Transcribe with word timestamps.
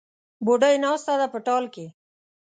بوډۍ 0.45 0.75
ناسته 0.83 1.13
ده 1.19 1.27
په 1.33 1.39
ټال 1.45 1.63
کې 1.73 1.85